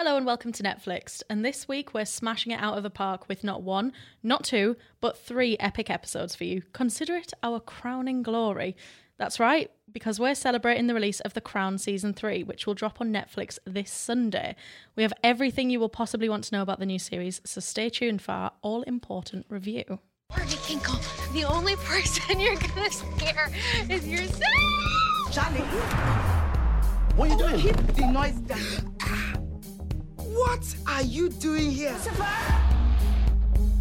[0.00, 1.24] Hello and welcome to Netflix.
[1.28, 4.76] And this week we're smashing it out of the park with not one, not two,
[5.00, 6.62] but three epic episodes for you.
[6.72, 8.76] Consider it our crowning glory.
[9.16, 13.00] That's right, because we're celebrating the release of The Crown Season 3, which will drop
[13.00, 14.54] on Netflix this Sunday.
[14.94, 17.88] We have everything you will possibly want to know about the new series, so stay
[17.90, 19.98] tuned for our all important review.
[20.28, 23.50] Barney Kinkle, the only person you're gonna scare
[23.90, 25.32] is yourself.
[25.32, 25.58] Charlie,
[27.16, 27.60] What are you doing?
[27.60, 28.94] keep the noise down.
[30.38, 31.96] What are you doing here?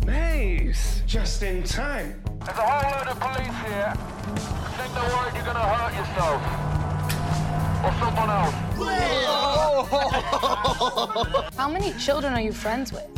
[0.07, 2.19] Mace, just in time.
[2.43, 3.93] There's a whole load of police here.
[4.75, 6.41] Think they're worried you're gonna hurt yourself.
[7.85, 8.55] Or someone else.
[11.55, 13.16] How many children are you friends with?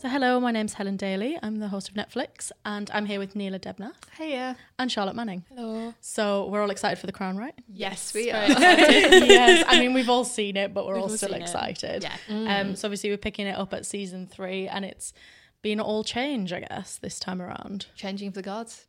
[0.00, 1.38] So, hello, my name's Helen Daly.
[1.42, 3.96] I'm the host of Netflix, and I'm here with Neela Debnath.
[4.16, 4.56] Hiya.
[4.78, 5.44] And Charlotte Manning.
[5.54, 5.92] Hello.
[6.00, 7.52] So, we're all excited for The Crown, right?
[7.68, 8.46] Yes, we are.
[8.48, 11.42] yes, I mean we've all seen it, but we're We've all all still seen it.
[11.42, 12.02] excited.
[12.30, 12.60] Yeah.
[12.60, 15.12] Um, so obviously we're picking it up at season three, and it's
[15.60, 17.86] been all change, I guess, this time around.
[17.94, 18.86] Changing of the gods.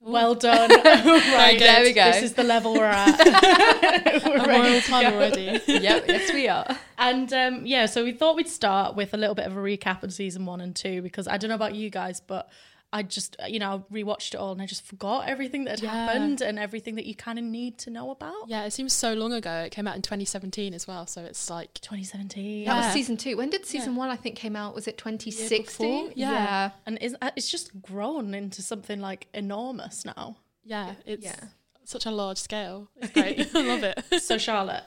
[0.00, 0.70] Well done.
[0.84, 2.04] right, there we go.
[2.04, 3.18] This is the level we're at.
[4.24, 4.96] we're I'm ready royal to go.
[4.96, 5.60] already.
[5.66, 6.76] yep, yes we are.
[6.96, 10.02] And um, yeah, so we thought we'd start with a little bit of a recap
[10.02, 12.48] of season one and two because I don't know about you guys, but
[12.92, 15.82] I just you know I rewatched it all and I just forgot everything that had
[15.82, 15.90] Yeah.
[16.06, 18.48] happened and everything that you kind of need to know about.
[18.48, 19.52] Yeah, it seems so long ago.
[19.66, 22.62] It came out in 2017 as well, so it's like 2017.
[22.62, 22.72] Yeah.
[22.74, 23.36] That was season two.
[23.36, 24.74] When did season one, I think, came out?
[24.74, 25.64] Was it 2016?
[26.06, 26.12] before?
[26.14, 26.70] Yeah.
[26.86, 30.36] and is, uh, it's just grown into something like enormous now.
[30.64, 31.36] yeah, it's Yeah.
[31.84, 32.88] such a large scale.
[32.96, 33.48] It's great.
[33.54, 34.02] I love it.
[34.22, 34.84] So Charlotte,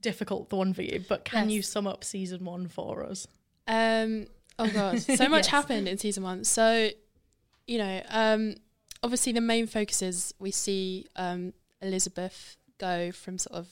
[0.00, 1.54] difficult the one for you, but can Yes.
[1.56, 3.26] you sum up season one for us?
[3.68, 4.26] Um,
[4.58, 5.46] oh god, so much Yes.
[5.48, 6.44] happened in season one.
[6.44, 6.90] So,
[7.72, 8.56] you know, um,
[9.02, 13.66] obviously the main focus is we see um, Elizabeth go from sort of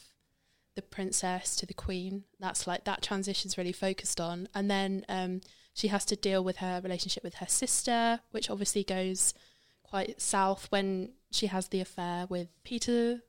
[0.74, 2.24] the princess to the queen.
[2.38, 5.42] That's like that transition's really focused on, and then um,
[5.74, 9.34] she has to deal with her relationship with her sister, which obviously goes
[9.82, 13.20] quite south when she has the affair with Peter.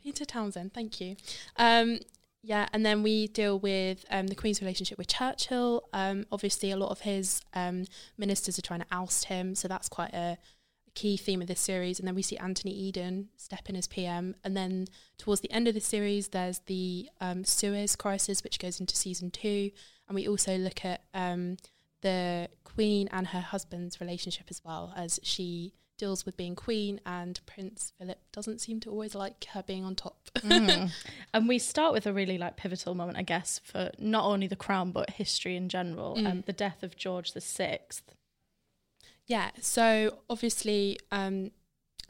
[0.00, 1.16] Peter Townsend, thank you.
[2.48, 5.86] Yeah, and then we deal with um, the Queen's relationship with Churchill.
[5.92, 7.84] Um, obviously, a lot of his um,
[8.16, 10.38] ministers are trying to oust him, so that's quite a
[10.94, 11.98] key theme of this series.
[11.98, 14.34] And then we see Anthony Eden step in as PM.
[14.44, 14.86] And then
[15.18, 19.30] towards the end of the series, there's the um, Suez crisis, which goes into season
[19.30, 19.70] two.
[20.08, 21.58] And we also look at um,
[22.00, 27.40] the Queen and her husband's relationship as well, as she deals with being Queen, and
[27.44, 30.16] Prince Philip doesn't seem to always like her being on top.
[30.38, 30.92] Mm.
[31.34, 34.56] and we start with a really like pivotal moment, I guess, for not only the
[34.56, 36.16] crown but history in general.
[36.16, 36.30] Mm.
[36.30, 38.14] Um, the death of George the Sixth.
[39.26, 41.50] Yeah, so obviously um,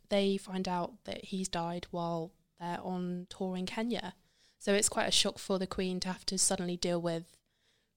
[0.09, 4.15] they find out that he's died while they're on tour in Kenya.
[4.59, 7.25] So it's quite a shock for the Queen to have to suddenly deal with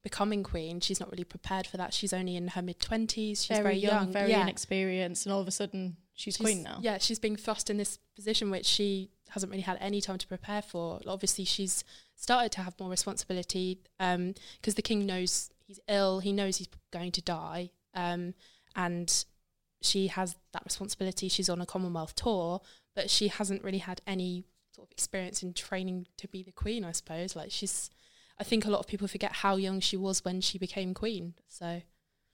[0.03, 0.79] becoming Queen.
[0.79, 1.93] She's not really prepared for that.
[1.93, 3.45] She's only in her mid 20s.
[3.45, 4.11] She's very, young.
[4.11, 4.41] very yeah.
[4.41, 6.79] inexperienced, and all of a sudden she's, queen now.
[6.81, 10.27] Yeah, she's being thrust in this position which she hasn't really had any time to
[10.27, 10.99] prepare for.
[11.07, 11.83] Obviously, she's
[12.15, 16.19] started to have more responsibility because the king knows he's ill.
[16.19, 18.33] He knows he's going to die, um,
[18.75, 19.25] and
[19.81, 21.27] she has that responsibility.
[21.27, 22.61] She's on a Commonwealth tour,
[22.95, 24.45] but she hasn't really had any
[24.75, 26.83] sort of experience in training to be the queen.
[26.83, 27.89] I suppose like she's.
[28.41, 31.35] I think a lot of people forget how young she was when she became queen.
[31.47, 31.81] So,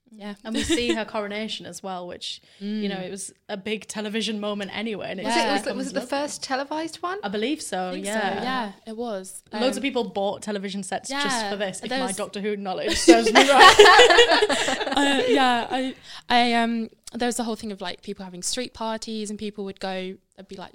[0.09, 3.07] yeah, And we see her coronation as well, which you know Mm.
[3.07, 5.07] it was a big television moment anyway.
[5.11, 6.09] And it Was, it, was, was it the lovely.
[6.17, 7.19] first televised one?
[7.23, 7.89] I believe so.
[7.89, 9.43] I think so, yeah, yeah, it was.
[9.51, 11.81] Loads Um, of people bought television sets just for this.
[11.83, 13.75] If my Doctor Who knowledge serves me right.
[14.97, 15.95] uh, yeah, I,
[16.29, 19.65] I um, there was the whole thing of like people having street parties and people
[19.65, 20.15] would go.
[20.37, 20.73] There'd be like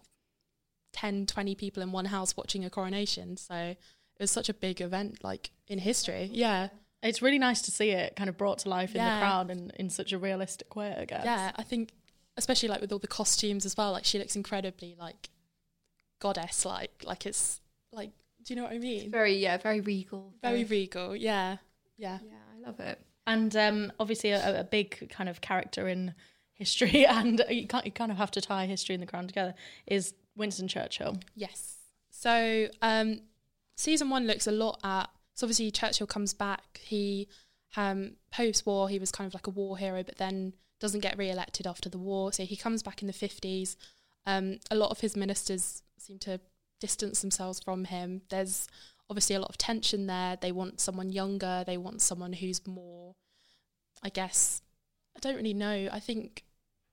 [0.92, 3.38] 10, 20 people in one house watching a coronation.
[3.38, 3.76] So
[4.18, 6.28] it was such a big event, like in history.
[6.32, 6.68] Yeah,
[7.02, 9.72] It's really nice to see it kind of brought to life in the crowd and
[9.78, 11.24] in such a realistic way, I guess.
[11.24, 11.52] yeah.
[11.56, 11.90] I think,
[12.36, 13.92] especially like with all the costumes as well.
[13.92, 15.30] Like she looks incredibly like
[16.20, 17.60] goddess, like like it's
[17.92, 18.10] like.
[18.44, 19.08] Do you know what I mean?
[19.10, 20.34] Very, yeah, very regal.
[20.42, 21.14] Very regal.
[21.14, 21.58] Yeah,
[21.96, 22.18] yeah.
[22.24, 23.00] Yeah, I love it.
[23.24, 26.14] And um, obviously, a, a big kind of character in
[26.54, 29.54] history, and you, can't, you kind of have to tie history and the crown together,
[29.86, 31.18] is Winston Churchill.
[31.36, 31.76] Yes.
[32.10, 33.20] So um,
[33.76, 36.80] season one looks a lot at so obviously Churchill comes back.
[36.82, 37.28] He
[37.76, 41.16] um, post war he was kind of like a war hero, but then doesn't get
[41.16, 42.32] re-elected after the war.
[42.32, 43.76] So he comes back in the fifties.
[44.26, 46.40] Um, a lot of his ministers seem to
[46.80, 48.22] distance themselves from him.
[48.28, 48.68] There's
[49.08, 50.36] obviously a lot of tension there.
[50.40, 51.64] They want someone younger.
[51.66, 53.14] They want someone who's more,
[54.02, 54.62] I guess,
[55.16, 55.88] I don't really know.
[55.92, 56.44] I think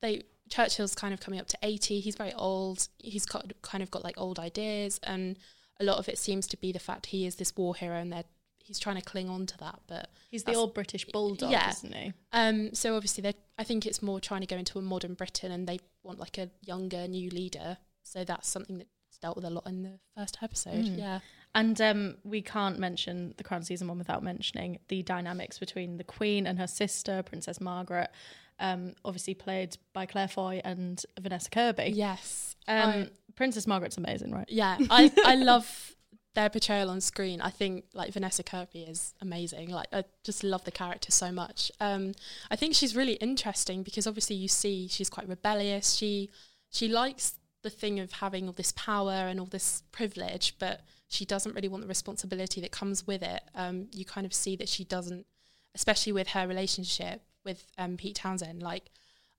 [0.02, 2.00] they Churchill's kind of coming up to 80.
[2.00, 2.88] He's very old.
[2.98, 5.38] He's got, kind of got like old ideas, and
[5.80, 8.12] a lot of it seems to be the fact he is this war hero, and
[8.12, 8.24] they're
[8.62, 9.80] he's trying to cling on to that.
[9.88, 11.70] But He's the old British bulldog, yeah.
[11.70, 12.12] isn't he?
[12.32, 15.50] um, so obviously they I think it's more trying to go into a modern Britain,
[15.50, 17.78] and they want like a younger new leader.
[18.02, 20.84] So that's something that's dealt with a lot in the first episode.
[20.84, 20.98] Mm.
[20.98, 21.20] Yeah,
[21.54, 26.04] And um, we can't mention the Crown season one without mentioning the dynamics between the
[26.04, 28.10] Queen and her sister, Princess Margaret,
[28.60, 31.92] um, obviously played by Claire Foy and Vanessa Kirby.
[31.94, 34.46] yes, Um, I- Princess Margaret's amazing, right?
[34.48, 35.96] Yeah, I, I love
[36.34, 37.40] their portrayal on screen.
[37.40, 39.70] I think like Vanessa Kirby is amazing.
[39.70, 41.72] Like I just love the character so much.
[41.80, 42.12] Um,
[42.50, 45.94] I think she's really interesting because obviously you see she's quite rebellious.
[45.94, 46.30] She
[46.70, 51.24] she likes the thing of having all this power and all this privilege, but she
[51.24, 53.42] doesn't really want the responsibility that comes with it.
[53.54, 55.26] Um, you kind of see that she doesn't,
[55.74, 58.62] especially with her relationship with um, Pete Townsend.
[58.62, 58.90] Like,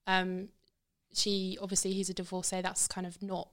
[0.07, 0.49] um,
[1.13, 2.61] she obviously he's a divorcee.
[2.61, 3.49] That's kind of not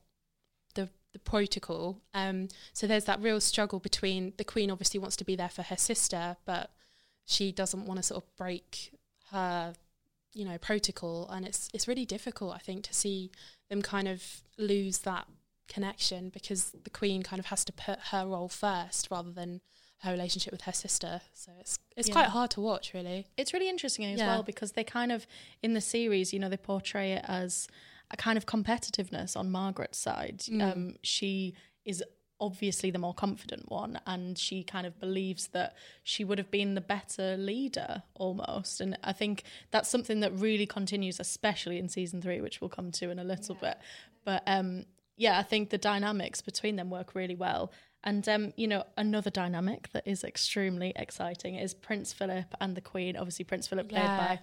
[0.74, 2.00] the the protocol.
[2.14, 5.62] Um, so there's that real struggle between the queen obviously wants to be there for
[5.62, 6.70] her sister, but
[7.24, 8.92] she doesn't want to sort of break
[9.30, 9.74] her,
[10.32, 13.30] you know, protocol, and it's it's really difficult, I think, to see
[13.68, 14.22] them kind of
[14.56, 15.26] lose that
[15.68, 19.60] connection because the queen kind of has to put her role first rather than
[20.02, 21.20] her relationship with her sister.
[21.34, 22.14] So it's it's Yeah.
[22.14, 23.26] quite hard to watch, really.
[23.36, 24.28] It's really interesting as Yeah.
[24.28, 25.26] well because they kind of
[25.62, 27.68] in the series, you know, they portray it as
[28.10, 30.38] a kind of competitiveness on Margaret's side.
[30.40, 30.62] Mm.
[30.62, 31.54] Um, she
[31.84, 32.02] is
[32.40, 35.74] obviously the more confident one, and she kind of believes that
[36.04, 38.80] she would have been the better leader almost.
[38.80, 39.42] And I think
[39.72, 43.24] that's something that really continues, especially in season three, which we'll come to in a
[43.24, 43.76] little bit.
[44.24, 44.86] But um,
[45.16, 47.72] yeah, I think the dynamics between them work really well.
[48.04, 52.80] And um, you know, another dynamic that is extremely exciting is Prince Philip and the
[52.80, 53.16] Queen.
[53.16, 54.16] Obviously, Prince Philip played Yeah.
[54.16, 54.40] by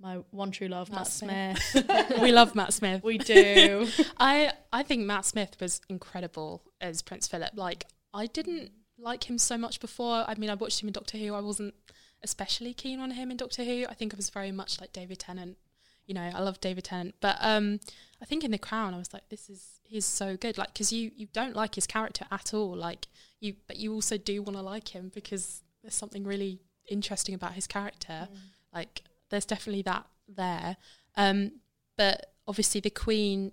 [0.00, 1.62] my one true love, Matt, Matt Smith.
[1.62, 2.18] Smith.
[2.22, 3.02] we love Matt Smith.
[3.04, 3.86] we do.
[4.18, 7.50] I I think Matt Smith was incredible as Prince Philip.
[7.54, 10.24] Like I didn't like him so much before.
[10.26, 11.34] I mean, I watched him in Doctor Who.
[11.34, 11.74] I wasn't
[12.22, 13.84] especially keen on him in Doctor Who.
[13.88, 15.58] I think I was very much like David Tennant.
[16.06, 17.80] You know, I love David Tennant, but um,
[18.20, 20.58] I think in The Crown, I was like, this is he's so good.
[20.58, 22.74] Like, because you you don't like his character at all.
[22.76, 23.06] Like
[23.40, 27.52] you, but you also do want to like him because there's something really interesting about
[27.52, 28.28] his character.
[28.72, 30.76] Like, there's definitely that there.
[31.16, 31.52] Um,
[31.96, 33.52] but obviously, the Queen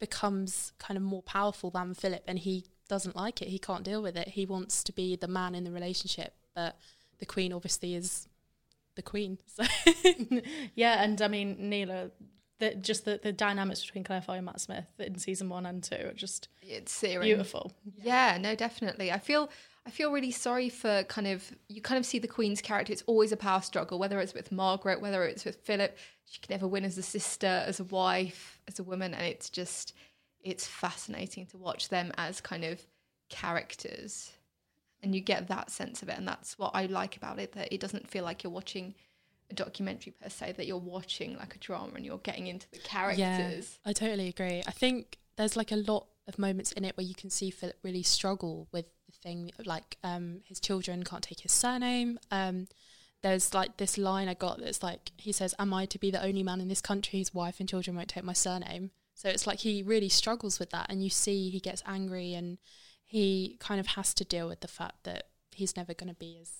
[0.00, 3.48] becomes kind of more powerful than Philip, and he doesn't like it.
[3.48, 4.28] He can't deal with it.
[4.28, 6.78] He wants to be the man in the relationship, but
[7.18, 8.28] the Queen obviously is
[8.94, 9.38] the Queen.
[9.46, 9.64] So
[10.74, 12.10] yeah, and I mean, Neela,
[12.58, 15.82] the, just the, the dynamics between Claire Foy and Matt Smith in season one and
[15.82, 17.26] two are just It's searing.
[17.26, 17.72] beautiful.
[18.02, 19.10] Yeah, no, definitely.
[19.10, 19.50] I feel
[19.86, 22.92] I feel really sorry for kind of you kind of see the Queen's character.
[22.92, 25.96] It's always a power struggle, whether it's with Margaret, whether it's with Philip.
[26.26, 29.50] She can never win as a sister, as a wife, as a woman, and it's
[29.50, 29.92] just
[30.40, 32.80] it's fascinating to watch them as kind of
[33.28, 34.30] characters.
[35.02, 37.52] And you get that sense of it, and that's what I like about it.
[37.52, 38.94] That it doesn't feel like you're watching
[39.54, 40.52] a documentary per se.
[40.56, 43.18] That you're watching like a drama, and you're getting into the characters.
[43.84, 44.62] Yeah, I totally agree.
[44.66, 47.76] I think there's like a lot of moments in it where you can see Philip
[47.82, 52.18] really struggle with the thing, like um, his children can't take his surname.
[52.30, 52.68] Um,
[53.22, 56.22] there's like this line I got that's like, he says, Am I to be the
[56.22, 58.90] only man in this country whose wife and children won't take my surname?
[59.14, 60.86] So it's like he really struggles with that.
[60.88, 62.58] And you see he gets angry and
[63.04, 66.38] he kind of has to deal with the fact that he's never going to be
[66.40, 66.50] as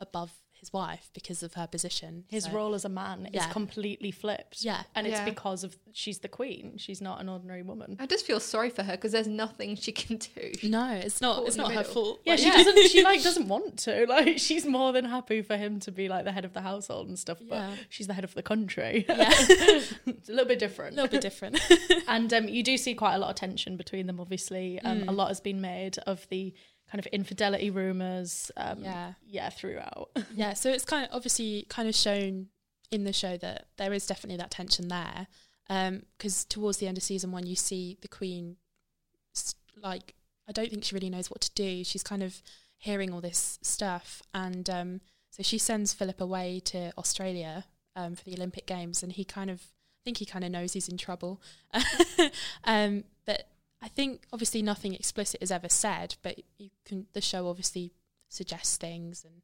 [0.00, 2.22] above his wife because of her position.
[2.28, 3.46] His So- role as a man Yeah.
[3.48, 4.62] is completely flipped.
[4.64, 4.84] Yeah.
[4.94, 5.24] And it's Yeah.
[5.24, 6.78] because of she's the queen.
[6.78, 7.96] She's not an ordinary woman.
[7.98, 10.52] I just feel sorry for her because there's nothing she can do.
[10.62, 11.38] No, it's not.
[11.38, 12.20] Caught It's not her fault.
[12.24, 12.88] Yeah, Like- she doesn't.
[12.90, 14.06] She like doesn't want to.
[14.12, 17.08] Like she's more than happy for him to be like the head of the household
[17.08, 17.38] and stuff.
[17.48, 17.74] But Yeah.
[17.88, 19.04] she's the head of the country.
[19.08, 19.30] Yeah.
[20.06, 20.92] it's a little bit different.
[20.92, 21.58] a little bit different.
[22.06, 24.20] and um, you do see quite a lot of tension between them.
[24.20, 25.08] Obviously, um, Mm.
[25.08, 26.54] a lot has been made of the
[26.92, 28.50] kind of infidelity rumors.
[28.56, 29.14] Um, Yeah.
[29.26, 30.10] yeah, throughout.
[30.34, 32.48] yeah, so it's kind of obviously kind of shown
[32.90, 35.26] in the show that there is definitely that tension there.
[36.18, 38.56] Because towards the end of season one, you see the queen,
[39.82, 40.14] like,
[40.46, 41.82] I don't think she really knows what to do.
[41.82, 42.42] She's kind of
[42.76, 44.20] hearing all this stuff.
[44.34, 47.64] And um, so she sends Philip away to Australia
[47.96, 49.02] um, for the Olympic Games.
[49.02, 51.40] And he kind of, I think he kind of knows he's in trouble.
[52.64, 53.48] um, but
[53.82, 57.92] I think obviously nothing explicit is ever said, but you can, the show obviously
[58.28, 59.42] suggests things, and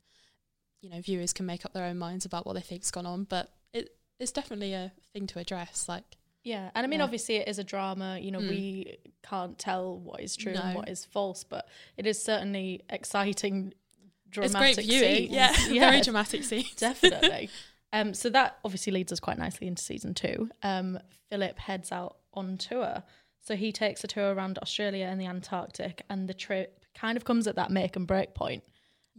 [0.80, 3.24] you know, viewers can make up their own minds about what they think's gone on.
[3.24, 3.90] But it
[4.20, 5.88] it's definitely a thing to address.
[5.88, 6.04] Like,
[6.44, 7.04] Yeah, and I mean, Yeah.
[7.04, 8.18] obviously, it is a drama.
[8.18, 8.48] You know, Mm.
[8.48, 13.74] we can't tell what is true and what is false, but it is certainly exciting,
[13.98, 15.14] it's dramatic great viewing.
[15.16, 15.30] scenes.
[15.32, 15.52] Yeah,
[15.90, 16.72] very dramatic scenes.
[16.76, 17.50] definitely.
[17.92, 20.48] um, so that obviously leads us quite nicely into season two.
[20.62, 23.02] Um, Philip heads out on tour,
[23.48, 27.24] so he takes a tour around Australia and the Antarctic, and the trip kind of
[27.24, 28.62] comes at that make and break point.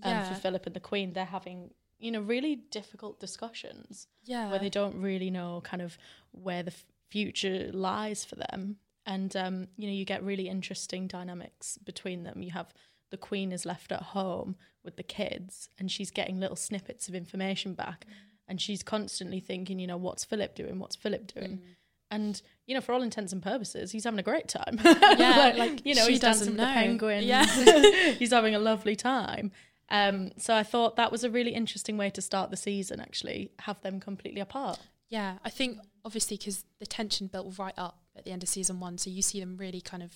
[0.04, 0.24] Um, Yeah.
[0.30, 1.60] for Philip and the Queen, they're having
[1.98, 5.98] you know really difficult discussions yeah, where they don't really know kind of
[6.32, 8.78] where the f- future lies for them.
[9.06, 12.42] And um, you know, you get really interesting dynamics between them.
[12.44, 12.74] You have
[13.10, 14.56] the queen is left at home
[14.86, 18.06] with the kids, and she's getting little snippets of information back,
[18.48, 20.78] and she's constantly thinking, you know, what's Philip doing?
[20.80, 21.62] What's Philip doing?
[22.12, 24.80] And you know, for all intents and purposes, he's having a great time.
[25.20, 26.74] Yeah, like, you know, he's dancing doesn't with the know.
[26.74, 27.26] penguins.
[27.26, 28.12] Yeah.
[28.20, 29.52] he's having a lovely time.
[29.90, 33.00] Um, so I thought that was a really interesting way to start the season.
[33.00, 34.80] Actually, have them completely apart.
[35.10, 38.80] Yeah, I think obviously because the tension built right up at the end of season
[38.80, 40.14] one, so you see them really kind of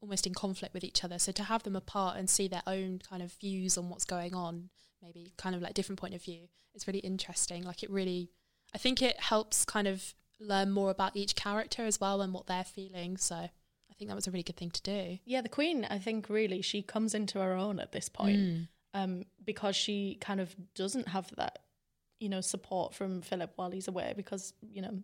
[0.00, 1.18] almost in conflict with each other.
[1.18, 4.34] So to have them apart and see their own kind of views on what's going
[4.34, 4.70] on,
[5.02, 7.62] maybe kind of like different point of view, it's really interesting.
[7.62, 8.30] Like it really,
[8.74, 12.46] I think it helps kind of learn more about each character as well and what
[12.46, 13.16] they're feeling.
[13.16, 15.18] So I think that was a really good thing to do.
[15.24, 19.24] Yeah, the queen, I think, really she comes into her own at this point um,
[19.44, 21.60] because she kind of doesn't have that,
[22.18, 25.02] you know, support from Philip while he's away because you know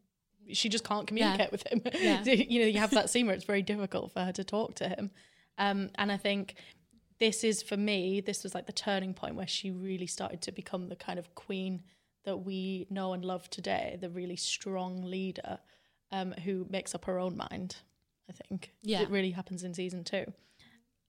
[0.50, 1.82] she just can't communicate with him.
[1.94, 2.22] Yeah.
[2.24, 4.88] you know, you have that scene where it's very difficult for her to talk to
[4.88, 5.10] him,
[5.58, 6.56] um, and I think
[7.18, 8.20] this is for me.
[8.20, 11.34] This was like the turning point where she really started to become the kind of
[11.34, 11.82] queen
[12.24, 15.58] that we know and love today, the really strong leader
[16.10, 17.76] um, who makes up her own mind.
[18.28, 19.02] I think Yeah.
[19.02, 20.32] it really happens in season two.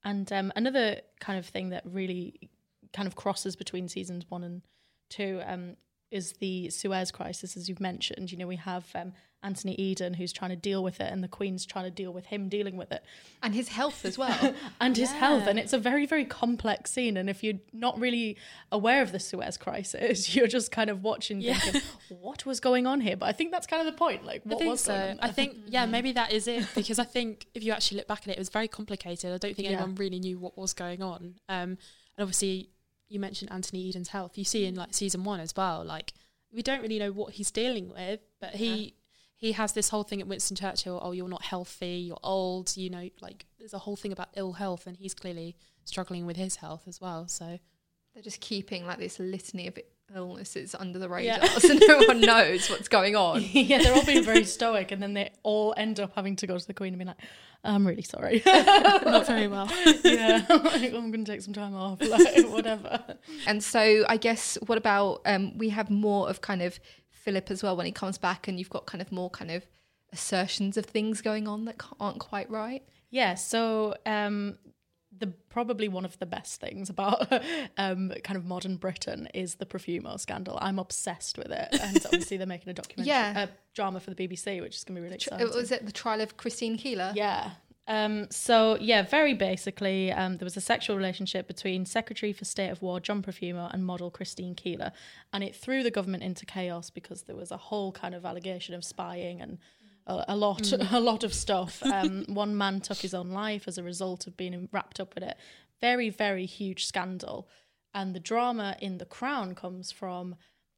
[0.03, 2.49] And um, another kind of thing that really
[2.93, 4.61] kind of crosses between seasons one and
[5.09, 5.77] two um,
[6.11, 8.31] is the Suez crisis, as you've mentioned.
[8.31, 9.13] You know, we have um,
[9.43, 12.25] Anthony Eden who's trying to deal with it, and the Queen's trying to deal with
[12.27, 13.03] him dealing with it
[13.41, 14.53] And his health as well.
[14.81, 15.47] and his health.
[15.47, 17.17] And it's a very, very complex scene.
[17.17, 18.37] And if you're not really
[18.71, 21.59] aware of the Suez crisis, you're just kind of watching, Yeah.
[21.59, 23.17] thinking, what was going on here?
[23.17, 24.25] But I think that's kind of the point.
[24.25, 25.09] Like, what I think was going so.
[25.11, 28.07] on I think yeah, maybe that is it because I think if you actually look
[28.07, 29.33] back at it, it was very complicated.
[29.33, 29.75] I don't think Yeah.
[29.75, 31.35] anyone really knew what was going on.
[31.49, 31.77] Um,
[32.15, 32.69] and obviously,
[33.09, 34.37] you mentioned Anthony Eden's health.
[34.37, 35.83] You see in like season one as well.
[35.83, 36.13] Like
[36.51, 38.95] we don't really know what he's dealing with, but he
[39.43, 40.99] he has this whole thing at Winston Churchill.
[41.03, 42.05] Oh, you're not healthy.
[42.07, 42.77] You're old.
[42.77, 46.37] You know, like there's a whole thing about ill health, and he's clearly struggling with
[46.37, 47.27] his health as well.
[47.27, 47.59] So
[48.13, 49.77] They're just keeping like this litany of
[50.15, 51.39] illnesses under the Yeah.
[51.41, 53.41] radar, so no one knows what's going on.
[53.51, 56.57] yeah, they're all being very stoic, and then they all end up having to go
[56.57, 57.17] to the Queen and be like,
[57.65, 58.41] I'm really sorry.
[58.45, 59.67] not very well.
[60.03, 63.01] yeah, like, I'm going to take some time off, like, whatever.
[63.47, 66.79] And so I guess what about um, we have more of kind of
[67.23, 69.65] Philip as well when he comes back, and you've got kind of more kind of
[70.11, 72.83] assertions of things going on that aren't quite right.
[73.09, 74.57] Yeah, so um,
[75.17, 77.31] the probably one of the best things about
[77.77, 80.57] um, kind of modern Britain is the Profumo scandal.
[80.61, 83.43] I'm obsessed with it, and obviously they're making a documentary, Yeah.
[83.43, 85.47] a drama for the BBC, which is going to be really exciting.
[85.55, 87.11] Was it the trial of Christine Keeler?
[87.15, 87.51] Yeah.
[87.87, 92.69] Um, so yeah, very basically, um, there was a sexual relationship between Secretary for State
[92.69, 94.91] of War John Profumo and model Christine Keeler,
[95.33, 98.73] and it threw the government into chaos because there was a whole kind of allegation
[98.73, 99.57] of spying and
[100.07, 101.83] a, a lot, a lot of stuff.
[101.83, 105.23] Um, one man took his own life as a result of being wrapped up in
[105.23, 105.37] it.
[105.81, 107.49] Very, very huge scandal,
[107.93, 110.35] and the drama in The Crown comes from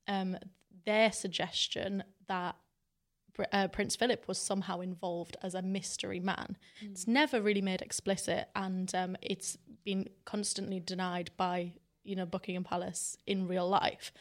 [0.08, 0.38] um,
[0.86, 2.56] their suggestion that
[3.52, 6.58] uh, Prince Philip was somehow involved as a mystery man.
[6.82, 11.74] It's never really made explicit, and um, it's been constantly denied by
[12.04, 14.12] you know Buckingham Palace in real life.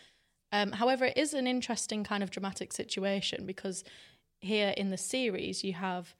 [0.53, 3.83] Um, however, it is an interesting kind of dramatic situation because
[4.41, 6.15] here in the series you have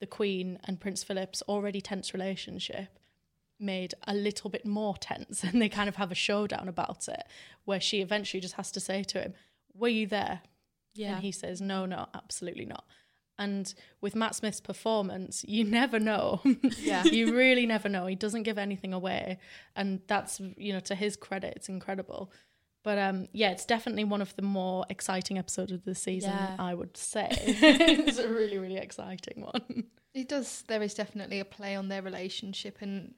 [0.00, 2.98] the Queen and Prince Philip's already tense relationship
[3.58, 7.24] made a little bit more tense, and they kind of have a showdown about it,
[7.64, 9.34] where she eventually just has to say to him,
[9.74, 10.42] "Were you there?"
[10.94, 11.14] Yeah.
[11.14, 12.84] And he says, no, no, absolutely not.
[13.38, 16.40] And with Matt Smith's performance, you never know.
[16.78, 17.04] Yeah.
[17.04, 18.06] you really never know.
[18.06, 19.38] He doesn't give anything away.
[19.74, 22.32] And that's, you know, to his credit, it's incredible.
[22.82, 26.56] But um, yeah, it's definitely one of the more exciting episodes of the season, Yeah.
[26.58, 27.28] I would say.
[27.32, 29.84] it's a really, really exciting one.
[30.14, 30.64] It does.
[30.66, 33.14] There is definitely a play on their relationship, and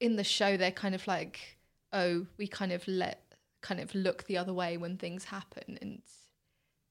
[0.00, 1.58] in the show, they're kind of like,
[1.92, 6.00] oh, we kind of let kind of look the other way when things happen, and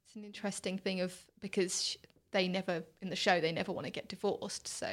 [0.09, 1.97] it's, it's an interesting thing of because sh-
[2.31, 4.85] they never in the show they never want to get divorced, so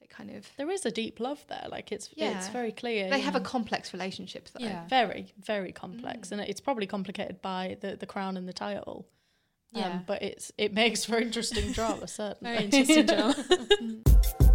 [0.00, 1.66] they kind of There is a deep love there.
[1.70, 2.36] Like it's yeah.
[2.38, 3.10] it's very clear.
[3.10, 4.64] they you have a complex relationship though.
[4.64, 4.86] Yeah.
[4.88, 9.06] very very complex, and it's probably complicated by the the crown and the title.
[9.74, 9.98] Um, Yeah.
[10.06, 12.52] but it's it makes for interesting drama, certainly.
[12.52, 13.34] Very interesting drama.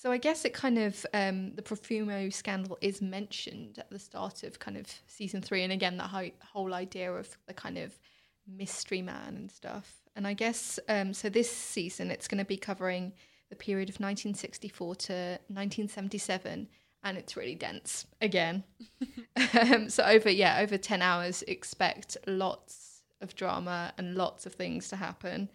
[0.00, 4.44] So I guess it kind of um, the Profumo scandal is mentioned at the start
[4.44, 7.98] of kind of season three, and again that ho- whole idea of the kind of
[8.48, 10.00] mystery man and stuff.
[10.16, 11.28] And I guess um, so.
[11.28, 13.12] This season it's going to be covering
[13.50, 15.12] the period of 1964 to
[15.48, 16.66] 1977,
[17.04, 18.64] and it's really dense again.
[19.52, 24.88] um, so over yeah over 10 hours, expect lots of drama and lots of things
[24.88, 25.50] to happen.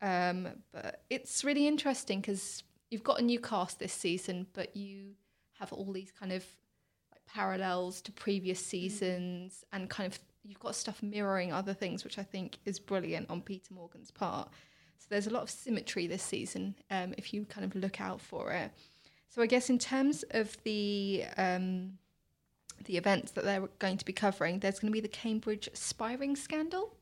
[0.00, 2.62] Um, but it's really interesting because
[2.94, 5.14] you've got a new cast this season, but you
[5.58, 6.44] have all these kind of
[7.10, 12.18] like parallels to previous seasons, and kind of you've got stuff mirroring other things, which
[12.18, 14.48] I think is brilliant on Peter Morgan's part.
[14.98, 18.20] So there's a lot of symmetry this season um, if you kind of look out
[18.20, 18.70] for it.
[19.28, 21.98] So I guess in terms of the um,
[22.84, 26.36] the events that they're going to be covering, there's going to be the Cambridge spying
[26.36, 26.94] scandal.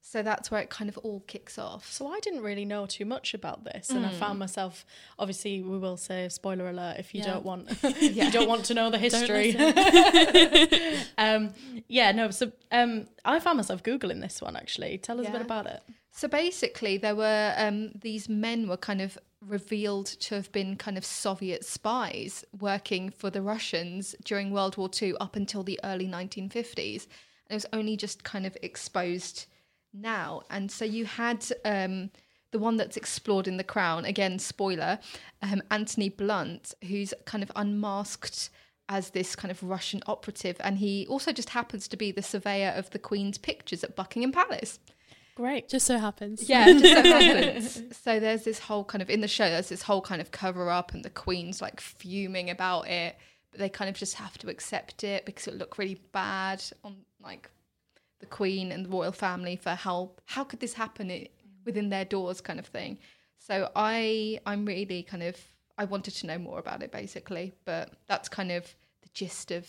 [0.00, 1.90] So that's where it kind of all kicks off.
[1.92, 4.86] So I didn't really know too much about this, and I found myself.
[5.18, 7.26] Obviously, we will say spoiler alert if you Yeah.
[7.34, 9.54] don't want if you don't want to know the history.
[11.18, 11.52] um,
[11.88, 12.30] yeah, no.
[12.30, 14.56] So um, I found myself googling this one.
[14.56, 15.82] Actually, tell us a bit about it.
[16.10, 20.98] So basically, there were um, these men were kind of revealed to have been kind
[20.98, 26.06] of Soviet spies working for the Russians during World War II up until the early
[26.08, 27.04] 1950s.
[27.46, 29.46] And it was only just kind of exposed
[29.92, 30.42] now.
[30.50, 32.10] And so you had um,
[32.50, 34.98] the one that's explored in The Crown, again, spoiler,
[35.42, 38.50] um, Anthony Blunt, who's kind of unmasked
[38.88, 40.56] as this kind of Russian operative.
[40.60, 44.32] And he also just happens to be the surveyor of the Queen's pictures at Buckingham
[44.32, 44.78] Palace.
[45.38, 45.68] Great.
[45.68, 46.48] Just so happens.
[46.48, 47.96] Yeah, just so happens.
[47.96, 49.48] So there's this whole kind of in the show.
[49.48, 53.16] There's this whole kind of cover up, and the Queen's like fuming about it,
[53.52, 56.96] but they kind of just have to accept it because it looked really bad on
[57.22, 57.50] like
[58.20, 60.20] the Queen and the royal family for help.
[60.26, 61.26] how could this happen
[61.64, 62.98] within their doors, kind of thing.
[63.38, 65.36] So I I'm really kind of
[65.76, 68.64] I wanted to know more about it basically, but that's kind of
[69.02, 69.66] the gist of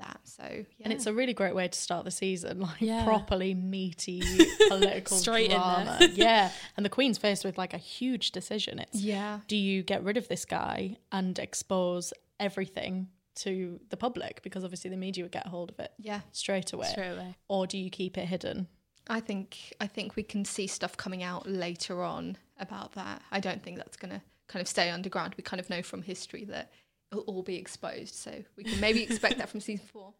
[0.00, 0.18] that.
[0.24, 3.04] So yeah, And it's a really great way to start the season, like Yeah.
[3.04, 4.20] properly meaty
[4.68, 5.60] political Straight in there.
[5.60, 5.98] drama.
[6.14, 8.80] yeah, and the Queen's faced with like a huge decision.
[8.80, 9.40] It's yeah.
[9.46, 14.90] do you get rid of this guy and expose everything to the public because obviously
[14.90, 17.36] the media would get hold of it Yeah, straight away, Straight away.
[17.48, 18.68] or do you keep it hidden?
[19.08, 23.22] I think I think we can see stuff coming out later on about that.
[23.32, 25.34] I don't think that's going to kind of stay underground.
[25.36, 26.70] We kind of know from history that
[27.10, 30.14] it'll all be exposed, so we can maybe expect that from season four.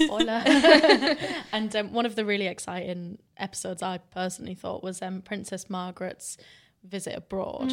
[0.00, 0.42] Spoiler.
[1.52, 6.38] and um, one of the really exciting episodes I personally thought was um, Princess Margaret's
[6.84, 7.72] visit abroad.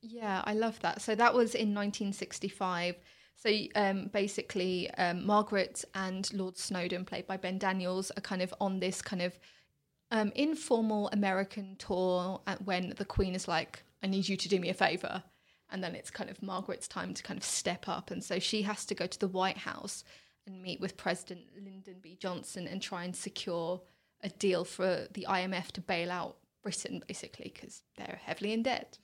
[0.00, 1.00] Yeah, I love that.
[1.02, 2.96] So that was in 1965.
[3.36, 8.54] So um, basically, um, Margaret and Lord Snowdon, played by Ben Daniels, are kind of
[8.60, 9.38] on this kind of
[10.10, 14.68] um, informal American tour when the Queen is like, I need you to do me
[14.68, 15.22] a favour.
[15.70, 18.10] And then it's kind of Margaret's time to kind of step up.
[18.10, 20.04] And so she has to go to the White House
[20.46, 22.16] and meet with President Lyndon B.
[22.20, 23.80] Johnson and try and secure
[24.22, 28.98] a deal for the IMF to bail out Britain, basically, because they're heavily in debt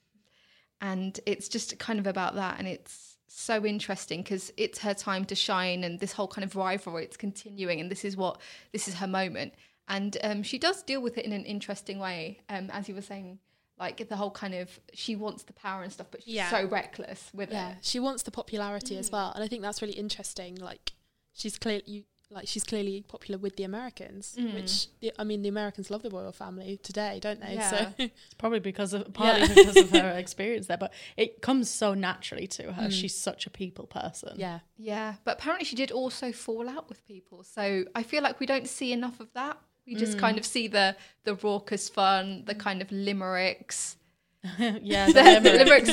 [0.80, 5.24] and it's just kind of about that and it's so interesting because it's her time
[5.26, 8.40] to shine and this whole kind of rivalry it's continuing and this is what
[8.72, 9.52] this is her moment
[9.86, 13.02] and um, she does deal with it in an interesting way um, as you were
[13.02, 13.38] saying
[13.78, 16.50] like the whole kind of she wants the power and stuff but she's Yeah.
[16.50, 17.54] so reckless with it.
[17.54, 20.56] Yeah, it she wants the popularity as well, and I think that's really interesting.
[20.56, 20.94] Like,
[21.32, 24.54] she's clear, you like she's clearly popular with the Americans, mm.
[24.54, 27.58] which the, I mean, the Americans love the royal family today, don't they?
[27.60, 29.54] So It's probably because of partly Yeah.
[29.54, 32.88] because of her experience there, but it comes so naturally to her.
[32.88, 32.92] Mm.
[32.92, 34.34] She's such a people person.
[34.36, 38.38] yeah, yeah but apparently she did also fall out with people so i feel like
[38.40, 40.20] we don't see enough of that we just mm.
[40.20, 43.96] kind of see the the raucous fun the kind of limericks
[44.58, 45.06] yeah.
[45.06, 45.90] the, the the limericks.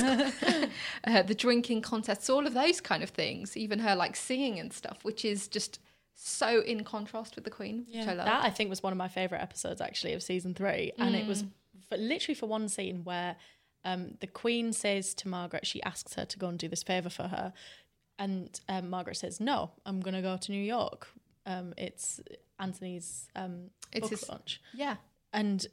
[1.03, 3.57] uh, the drinking contests, all of those kind of things.
[3.57, 5.79] Even her like singing and stuff, which is just
[6.15, 8.11] so in contrast with the Queen, Yeah.
[8.11, 8.15] I.
[8.15, 11.27] That I think was one of my favorite episodes actually of season three, and it
[11.27, 11.43] was
[11.89, 13.35] for, literally for one scene where
[13.83, 17.09] um, the Queen says to Margaret, she asks her to go and do this favor
[17.09, 17.53] for her,
[18.17, 21.07] and um, Margaret says, "No, I'm going to go to New York.
[21.45, 22.19] Um, it's
[22.59, 24.95] Anthony's um, It's book his- launch." yeah,
[25.33, 25.65] and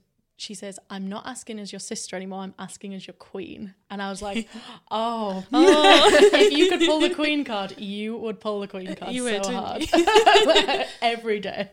[0.42, 3.74] she says, I'm not asking as your sister anymore, I'm asking as your queen.
[3.90, 4.48] And I was like,
[4.90, 9.28] oh, if you could pull the queen card, you would pull the queen card You
[9.28, 10.86] so would, hard.
[11.00, 11.68] Every day.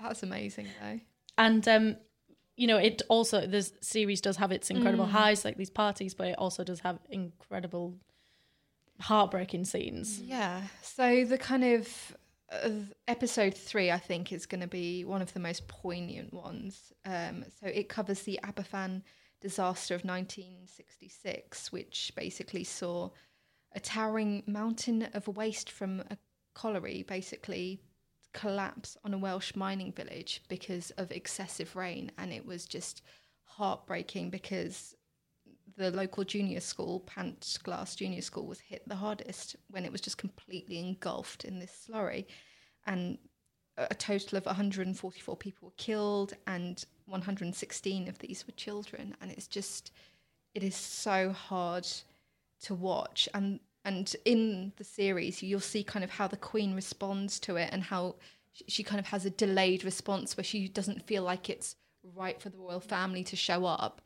[0.00, 1.00] That's amazing though.
[1.36, 1.96] And um,
[2.56, 5.10] you know, it also this series does have its incredible Mm.
[5.10, 7.94] highs, like these parties, but it also does have incredible
[9.00, 10.20] heartbreaking scenes.
[10.20, 10.62] Yeah.
[10.82, 12.16] So the kind of
[13.06, 16.92] episode three, I think, is going to be one of the most poignant ones.
[17.04, 19.02] Um, so it covers the Aberfan
[19.40, 23.10] disaster of 1966, which basically saw
[23.72, 26.18] a towering mountain of waste from a
[26.54, 27.80] colliery basically
[28.32, 33.02] collapse on a Welsh mining village because of excessive rain, and it was just
[33.44, 34.94] heartbreaking because
[35.76, 40.18] the local junior school, Pantglas Junior School, was hit the hardest when it was just
[40.18, 42.26] completely engulfed in this slurry.
[42.86, 43.18] And
[43.76, 49.16] a total of 144 people were killed, and 116 of these were children.
[49.20, 49.92] And it's just,
[50.54, 51.86] it is so hard
[52.62, 53.28] to watch.
[53.34, 57.70] And and in the series, you'll see kind of how the Queen responds to it,
[57.72, 58.16] and how
[58.68, 61.76] she kind of has a delayed response where she doesn't feel like it's
[62.14, 64.02] right for the royal family to show up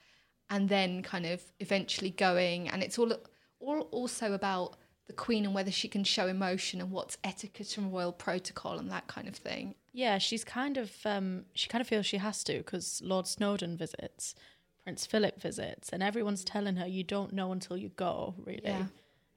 [0.55, 3.13] and then kind of eventually going and it's all
[3.61, 7.93] all also about the queen and whether she can show emotion and what's etiquette and
[7.93, 11.89] royal protocol and that kind of thing Yeah, she's kind of um, she kind of
[11.89, 14.35] feels she has to because Lord Snowdon visits,
[14.83, 18.61] Prince Philip visits, and everyone's telling her you don't know until you go, really.
[18.65, 18.87] Yeah.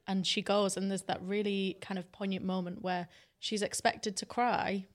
[0.09, 3.07] And she goes, and there's that really kind of poignant moment where
[3.45, 4.85] she's expected to cry,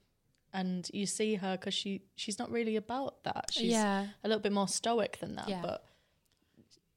[0.52, 3.44] and you see her because she she's not really about that.
[3.52, 4.06] She's Yeah.
[4.24, 5.62] a little bit more stoic than that, Yeah.
[5.62, 5.84] but.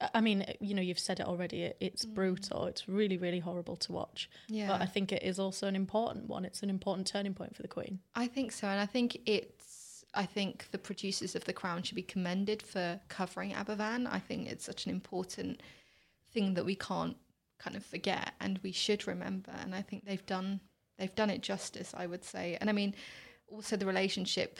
[0.01, 1.63] I- mean, you know, you've said it already.
[1.63, 2.13] It, it's mm.
[2.13, 2.65] brutal.
[2.65, 4.29] It's really, really horrible to watch.
[4.47, 4.67] Yeah.
[4.67, 6.43] But I think it is also an important one.
[6.45, 7.99] It's an important turning point for the Queen.
[8.15, 11.95] i think so and i think it's i think the producers of the crown should
[11.95, 15.61] be commended for covering aberfan i think it's such an important
[16.33, 17.17] thing that we can't
[17.59, 20.59] kind of forget and we should remember and i think they've done
[20.97, 22.93] they've done it justice i would say and i mean
[23.47, 24.59] also the relationship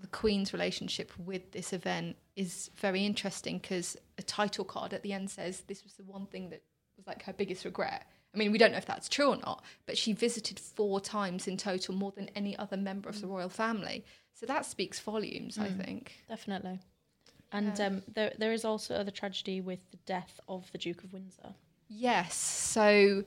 [0.00, 5.12] the queen's relationship with this event is very interesting because a title card at the
[5.12, 6.62] end says this was the one thing that
[6.96, 9.62] was like her biggest regret i mean we don't know if that's true or not
[9.86, 13.30] but she visited four times in total more than any other member of the mm.
[13.30, 15.84] royal family so that speaks volumes i mm.
[15.84, 16.80] think Definitely.
[17.52, 21.02] And um, um, there, there is also the tragedy with the death of the Duke
[21.02, 21.54] of Windsor.
[21.88, 22.34] Yes.
[22.34, 23.24] So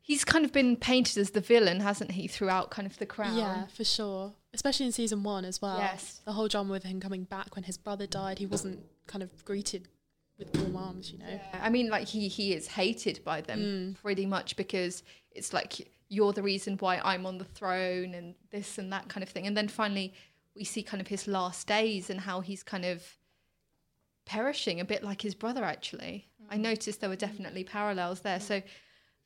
[0.00, 3.36] he's kind of been painted as the villain, hasn't he, throughout kind of the crown?
[3.36, 4.32] Yeah, for sure.
[4.52, 5.78] Especially in season one as well.
[5.78, 6.20] Yes.
[6.24, 9.44] The whole drama with him coming back when his brother died, he wasn't kind of
[9.44, 9.88] greeted
[10.38, 11.28] with warm arms, you know.
[11.28, 11.60] yeah.
[11.62, 14.02] I mean, like he he is hated by them mm.
[14.02, 18.78] pretty much because it's like you're the reason why I'm on the throne and this
[18.78, 19.46] and that kind of thing.
[19.46, 20.12] And then finally,
[20.56, 23.04] we see kind of his last days and how he's kind of
[24.26, 25.62] perishing, a bit like his brother.
[25.62, 26.62] Actually, I mm.
[26.62, 27.20] noticed there were mm.
[27.20, 28.40] definitely parallels there.
[28.40, 28.62] So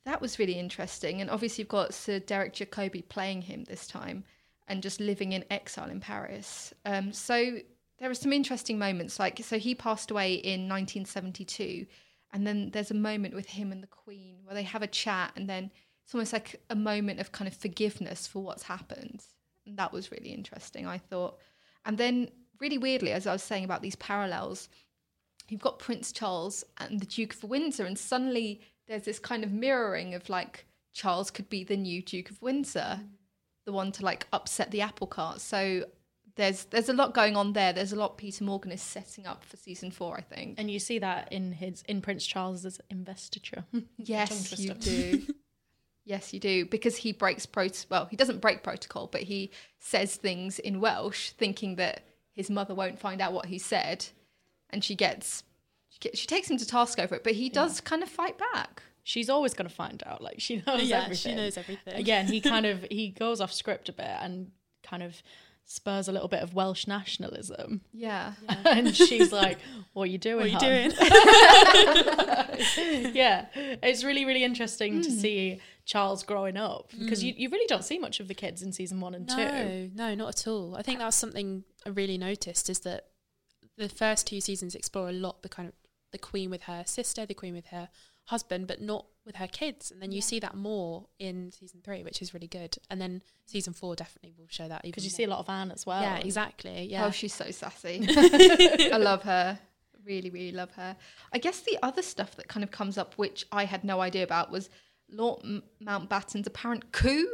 [0.03, 1.21] that was really interesting.
[1.21, 4.23] And obviously, you've got Sir Derek Jacobi playing him this time
[4.67, 6.73] and just living in exile in Paris.
[6.85, 7.59] Um, so
[7.99, 9.19] there are some interesting moments.
[9.19, 11.85] Like, so he passed away in 1972.
[12.33, 15.31] And then there's a moment with him and the Queen where they have a chat,
[15.35, 15.71] and then
[16.03, 19.23] it's almost like a moment of kind of forgiveness for what's happened.
[19.65, 21.39] And that was really interesting, I thought.
[21.85, 24.67] And then, really weirdly, as I was saying about these parallels,
[25.47, 29.51] you've got Prince Charles and the Duke of Windsor, and suddenly there's this kind of
[29.51, 32.99] mirroring of like Charles could be the new Duke of Windsor,
[33.65, 35.41] the one to like upset the apple cart.
[35.41, 35.85] So
[36.35, 37.73] there's there's a lot going on there.
[37.73, 40.59] There's a lot Peter Morgan is setting up for season four, I think.
[40.59, 43.65] And you see that in his in Prince Charles's investiture.
[43.97, 45.21] Yes, you do.
[46.05, 46.65] yes, you do.
[46.65, 47.85] Because he breaks protocol.
[47.89, 52.75] Well, he doesn't break protocol, but he says things in Welsh, thinking that his mother
[52.75, 54.05] won't find out what he said,
[54.69, 55.43] and she gets
[55.89, 57.23] she, gets, she takes him to task over it.
[57.23, 58.83] But he does kind of fight back.
[59.07, 60.21] She's always going to find out.
[60.21, 61.31] Like she knows Yeah, everything.
[61.31, 61.93] she knows everything.
[61.93, 64.51] Again, he kind of he goes off script a bit and
[64.83, 65.21] kind of
[65.67, 67.81] spurs a little bit of Welsh nationalism.
[67.93, 68.33] Yeah.
[68.65, 69.59] and she's like,
[69.93, 70.51] "What are you doing?
[70.53, 72.05] What are you hun?" doing?
[73.13, 75.01] yeah, it's really really interesting Hmm.
[75.01, 78.61] to see Charles growing up because you, you really don't see much of the kids
[78.63, 79.35] in season one and two.
[79.37, 80.75] no, no, not at all.
[80.75, 83.07] I think that's something I really noticed is that
[83.77, 85.73] the first two seasons explore a lot the kind of
[86.11, 87.89] the queen with her sister, the queen with her
[88.25, 89.91] husband, but not with her kids.
[89.91, 92.77] And then you see that more in season three, which is really good.
[92.89, 95.15] And then season four definitely will show that Because you more.
[95.15, 96.01] see a lot of Anne as well.
[96.01, 96.87] Yeah, exactly.
[96.89, 97.05] Yeah.
[97.05, 98.05] Oh, she's so sassy.
[98.09, 99.59] I love her.
[100.05, 100.95] Really, really love her.
[101.33, 104.23] I guess the other stuff that kind of comes up, which I had no idea
[104.23, 104.69] about, was
[105.09, 107.27] Lord M- Mountbatten's apparent coup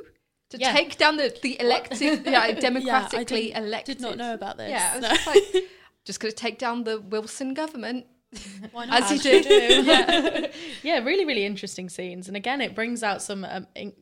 [0.51, 0.71] to Yeah.
[0.73, 3.99] take down the, the elected, yeah, democratically did elected.
[4.01, 4.69] not know about this.
[4.69, 5.09] Yeah, I was No.
[5.09, 5.63] just like,
[6.05, 8.05] just going to take down the Wilson government.
[8.71, 9.11] Why not?
[9.11, 9.49] As you do.
[9.83, 10.47] yeah.
[10.83, 12.27] Yeah, really, really interesting scenes.
[12.27, 13.93] And again, it brings out some um, in-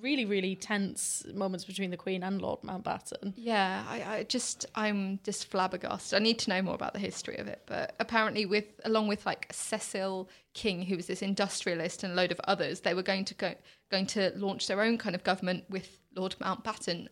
[0.00, 3.32] really, really tense moments between the Queen and Lord Mountbatten.
[3.36, 6.18] Yeah, I, I just I'm just flabbergasted.
[6.18, 7.62] I need to know more about the history of it.
[7.66, 12.32] But apparently, with along with like Cecil King, who was this industrialist, and a load
[12.32, 13.54] of others, they were going to go
[13.90, 17.08] going to launch their own kind of government with Lord Mountbatten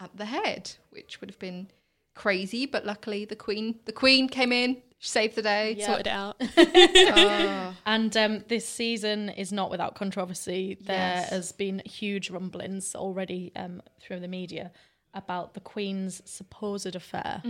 [0.00, 1.68] at the head, which would have been
[2.14, 2.66] crazy.
[2.66, 5.76] But luckily, the Queen the Queen came in, saved the day.
[5.80, 6.36] Sorted it out.
[7.86, 10.76] And um, this season is not without controversy.
[10.80, 11.30] There Yes.
[11.30, 14.70] has been huge rumblings already um, through the media
[15.14, 17.42] about the Queen's supposed affair.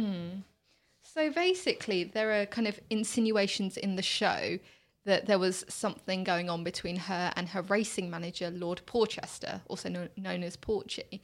[1.03, 4.59] So basically, there are kind of insinuations in the show
[5.05, 9.89] that there was something going on between her and her racing manager, Lord Porchester, also
[9.89, 11.23] kno- known as Porchy,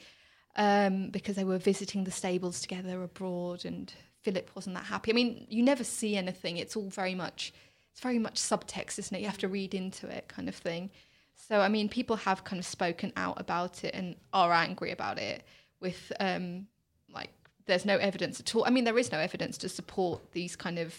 [0.57, 3.93] um, because they were visiting the stables together abroad, and
[4.27, 5.13] Philip wasn't that happy.
[5.13, 7.53] I mean, you never see anything; it's all very much,
[7.93, 9.21] it's very much subtext, isn't it?
[9.21, 10.91] You have to read into it, kind of thing.
[11.37, 15.19] So, I mean, people have kind of spoken out about it and are angry about
[15.19, 15.45] it
[15.81, 16.67] with um,
[17.13, 17.31] like
[17.67, 18.65] there's no evidence at all.
[18.67, 20.95] I mean, there is no evidence to support these kind of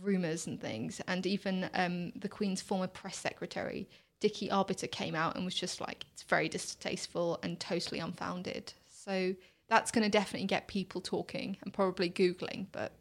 [0.00, 1.00] rumours and things.
[1.08, 3.88] And even um, the Queen's former press secretary,
[4.20, 8.72] Dickie Arbiter, came out and was just like, it's very distasteful and totally unfounded.
[8.88, 9.34] So
[9.70, 12.66] that's going to definitely get people talking and probably Googling.
[12.72, 12.92] But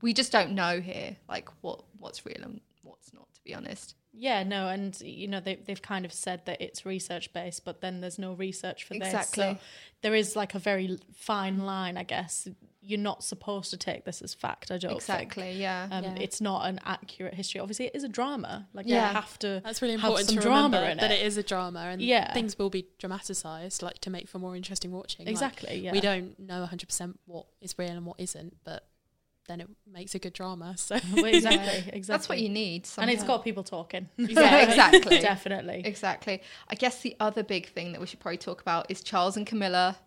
[0.00, 3.96] we just don't know here, like, what what's real and what's not, to be honest.
[4.14, 7.80] Yeah, no, and you know they they've kind of said that it's research based, but
[7.80, 9.08] then there's no research for this.
[9.08, 9.54] Exactly.
[9.54, 9.58] So
[10.02, 12.48] there is like a very fine line, I guess.
[12.84, 14.72] You're not supposed to take this as fact.
[14.72, 15.60] I don't Exactly, think.
[15.60, 15.86] yeah.
[15.90, 16.14] Um, Yeah.
[16.18, 17.60] It's not an accurate history.
[17.60, 18.66] Obviously, it is a drama.
[18.72, 19.08] Like Yeah.
[19.08, 19.60] you have to.
[19.64, 21.20] That's really have important some to drama remember in that it.
[21.20, 22.32] it is a drama and Yeah.
[22.34, 25.26] things will be dramatised, like to make for more interesting watching.
[25.26, 25.92] Like, Exactly, yeah.
[25.92, 28.88] We don't know 100% what is real and what isn't, but
[29.48, 30.74] then it makes a good drama.
[30.78, 32.00] So Well, exactly, exactly.
[32.02, 32.88] That's what you need.
[32.98, 33.36] and it's somehow.
[33.36, 34.08] got people talking.
[34.16, 35.18] Yeah, exactly.
[35.20, 35.82] Definitely.
[35.84, 36.42] Exactly.
[36.68, 39.46] I guess the other big thing that we should probably talk about is Charles and
[39.46, 39.98] Camilla.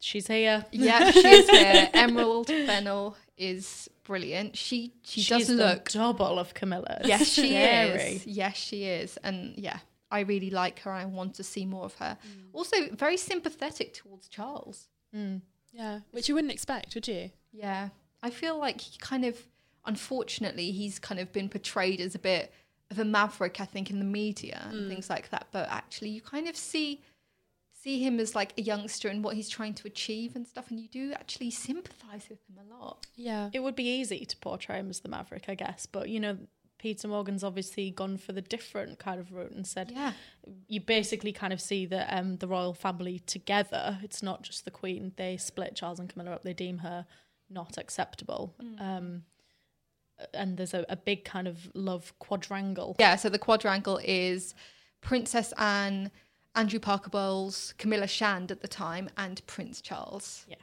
[0.00, 0.64] She's here.
[0.72, 1.90] Yeah, she's here.
[1.94, 4.56] Emerald Fennell is brilliant.
[4.56, 5.90] She she She's does the look.
[5.90, 6.98] double of Camilla.
[7.00, 8.00] It's Yes, she scary.
[8.16, 8.26] is.
[8.26, 9.16] Yes, she is.
[9.22, 9.78] And yeah,
[10.10, 10.90] I really like her.
[10.90, 12.16] I want to see more of her.
[12.26, 12.48] Mm.
[12.52, 14.88] Also, very sympathetic towards Charles.
[15.72, 17.30] yeah, which you wouldn't expect, would you?
[17.52, 17.88] Yeah,
[18.22, 19.38] I feel like he kind of,
[19.86, 22.52] unfortunately, he's kind of been portrayed as a bit
[22.90, 23.60] of a maverick.
[23.60, 25.46] I think in the media and things like that.
[25.52, 27.00] But actually, you kind of see
[27.86, 30.80] see him as like a youngster and what he's trying to achieve and stuff, and
[30.80, 33.06] you do actually sympathise with him a lot.
[33.14, 33.48] Yeah.
[33.52, 36.36] It would be easy to portray him as the Maverick, I guess, but you know,
[36.78, 40.12] Peter Morgan's obviously gone for the different kind of route and said, Yeah.
[40.66, 43.98] you basically kind of see that um, the royal family together.
[44.02, 45.12] It's not just the Queen.
[45.16, 46.42] They split Charles and Camilla up.
[46.42, 47.06] They deem her
[47.48, 48.54] not acceptable.
[48.80, 49.22] Um,
[50.34, 52.96] and there's a, a big kind of love quadrangle.
[52.98, 54.54] Yeah, so the quadrangle is
[55.00, 56.10] Princess Anne,
[56.56, 60.44] Andrew Parker Bowles, Camilla Shand at the time, and Prince Charles.
[60.48, 60.56] Yeah.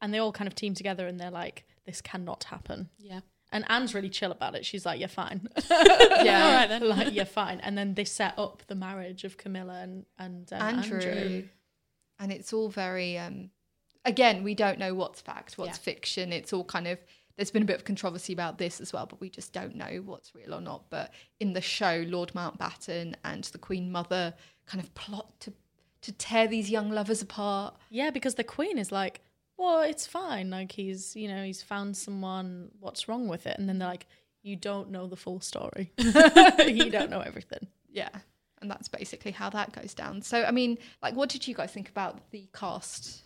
[0.00, 2.88] And they all kind of team together and they're like, this cannot happen.
[2.98, 3.20] Yeah.
[3.52, 4.64] And Anne's really chill about it.
[4.64, 5.46] She's like, you're fine.
[5.70, 6.44] Yeah.
[6.46, 6.88] All right then.
[6.88, 7.60] like, you're fine.
[7.60, 11.00] And then they set up the marriage of Camilla and, and um, Andrew.
[11.00, 11.48] Andrew.
[12.18, 13.50] And it's all very, um,
[14.04, 15.82] again, we don't know what's fact, what's Yeah.
[15.82, 16.32] fiction.
[16.32, 16.98] It's all kind of,
[17.36, 20.02] there's been a bit of controversy about this as well, but we just don't know
[20.04, 20.90] what's real or not.
[20.90, 24.34] But in the show, Lord Mountbatten and the Queen Mother
[24.66, 25.52] kind of plot to,
[26.02, 27.74] to tear these young lovers apart.
[27.90, 29.20] Yeah, because the Queen is like,
[29.56, 30.50] well, it's fine.
[30.50, 32.70] Like, he's, you know, he's found someone.
[32.80, 33.58] What's wrong with it?
[33.58, 34.06] And then they're like,
[34.42, 35.92] you don't know the full story.
[35.98, 37.68] you don't know everything.
[37.90, 38.08] Yeah.
[38.60, 40.22] And that's basically how that goes down.
[40.22, 43.22] So, I mean, like, what did you guys think about the cast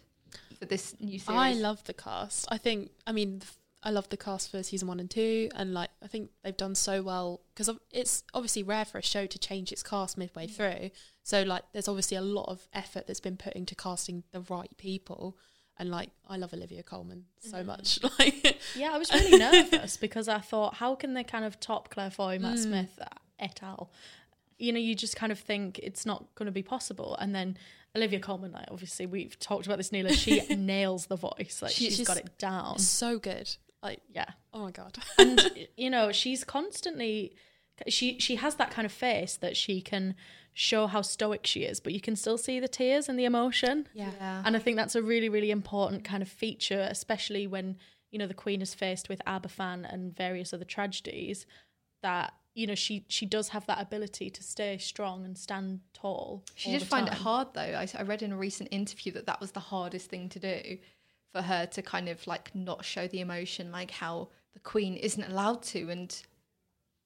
[0.59, 1.39] for this new series?
[1.39, 2.47] I love the cast.
[2.51, 3.53] I think, I mean, th-
[3.87, 6.75] I love the cast for season one and two, and like I think they've done
[6.75, 10.51] so well because it's obviously rare for a show to change its cast midway mm.
[10.51, 10.91] through.
[11.23, 14.77] So like, there's obviously a lot of effort that's been put into casting the right
[14.77, 15.39] people,
[15.77, 17.67] and like I love Olivia Colman so mm-hmm.
[17.69, 18.01] much.
[18.19, 21.89] Like, Yeah, I was really nervous because I thought, how can they kind of top
[21.91, 22.63] Claire Foy, Matt mm.
[22.65, 23.07] Smith, uh,
[23.39, 23.93] et al?
[24.59, 27.17] You know, you just kind of think it's not going to be possible.
[27.21, 27.57] And then
[27.95, 31.61] Olivia Colman, like, obviously, we've talked about this, Neela, she nails the voice.
[31.63, 32.81] Like, She- she's she's got it down.
[32.81, 33.55] so good.
[33.83, 34.27] Like, Yeah.
[34.53, 34.97] oh my god.
[35.19, 37.35] and you know she's constantly
[37.89, 40.15] she she has that kind of face that she can
[40.55, 43.87] show how stoic she is but you can still see the tears and the emotion
[43.93, 44.11] Yeah.
[44.19, 44.43] Yeah.
[44.47, 47.77] and i think that's a really really important kind of feature especially when
[48.11, 51.45] you know the queen is faced with aberfan and various other tragedies
[52.03, 56.43] that you know she she does have that ability to stay strong and stand tall
[56.55, 57.61] She did the find it hard though.
[57.61, 60.79] I, I read in a recent interview that that was the hardest thing to do
[61.37, 65.23] for her to kind of like not show the emotion, like how the Queen isn't
[65.23, 65.91] allowed to.
[65.91, 66.19] And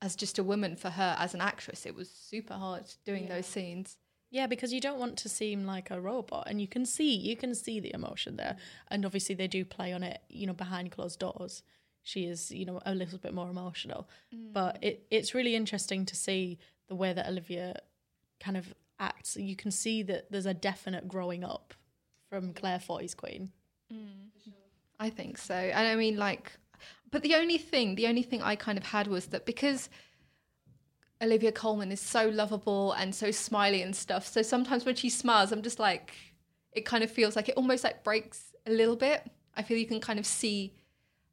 [0.01, 3.47] as just a woman, for her as an actress, it was super hard doing those
[3.47, 3.97] scenes.
[4.31, 7.35] Yeah, because you don't want to seem like a robot, and you can see you
[7.35, 10.21] can see the emotion there, and obviously they do play on it.
[10.29, 11.64] You know, behind closed doors,
[12.05, 14.53] she is you know a little bit more emotional, mm.
[14.53, 17.81] but it it's really interesting to see the way that Olivia
[18.38, 19.37] kind of acts.
[19.37, 21.75] You can see that there's a definite growing up
[22.29, 23.51] from Claire Foy's Queen.
[23.92, 24.31] Mm.
[24.98, 25.55] I think so.
[25.55, 26.53] And I mean, like,
[27.11, 29.88] but the only thing, the only thing I kind of had was that because
[31.22, 35.53] Olivia Colman is so lovable and so smiley and stuff, so sometimes when she smiles,
[35.53, 36.12] I'm just like,
[36.72, 39.29] it kind of feels like it almost like breaks a little bit.
[39.57, 40.74] I feel you can kind of see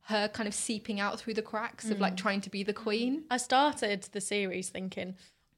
[0.06, 2.17] her kind of seeping out through the cracks of like mm.
[2.17, 3.26] trying to be the queen.
[3.30, 5.15] I started the series thinking,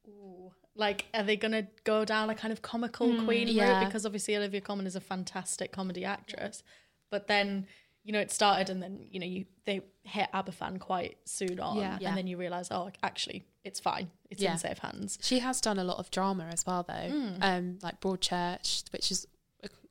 [0.07, 3.79] ooh, like, are they going to go down a kind of comical queen mm, yeah.
[3.79, 3.85] route?
[3.85, 6.63] Because obviously Olivia Colman is a fantastic comedy actress.
[7.09, 7.67] But then,
[8.03, 11.77] you know, it started and then, you know, you they hit Aberfan quite soon on.
[11.77, 11.97] Yeah.
[12.01, 12.09] Yeah.
[12.09, 14.09] And then you realise, oh, actually, it's fine.
[14.29, 14.53] It's Yeah.
[14.53, 15.17] in safe hands.
[15.21, 19.27] She has done a lot of drama as well, though, um, like Broadchurch, which is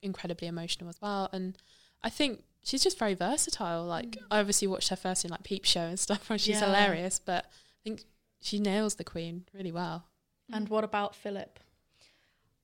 [0.02, 1.28] incredibly emotional as well.
[1.32, 1.56] And
[2.02, 3.84] I think she's just very versatile.
[3.84, 6.66] Like, I obviously watched her first in like Peep Show and stuff, where she's Yeah.
[6.66, 7.18] hilarious.
[7.18, 8.04] But I think
[8.40, 10.06] she nails the Queen really well.
[10.52, 11.58] And what about Philip?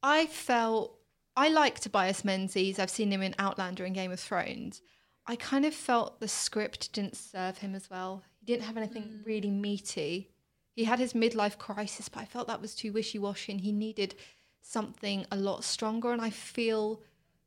[0.03, 0.99] I felt
[1.37, 2.79] I like Tobias Menzies.
[2.79, 4.83] I've seen him in Outlander and Game of Thrones.
[5.27, 8.23] I kind of felt the script didn't serve him as well.
[8.41, 9.27] He didn't have anything mm.
[9.27, 10.31] really meaty.
[10.75, 13.73] He had his midlife crisis, but I felt that was too wishy washy and he
[13.73, 14.15] needed
[14.61, 16.13] something a lot stronger.
[16.13, 17.01] And I feel